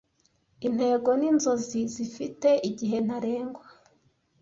Intego 0.67 1.09
ninzozi 1.19 1.79
zifite 1.93 2.49
igihe 2.69 2.97
ntarengwa. 3.05 3.65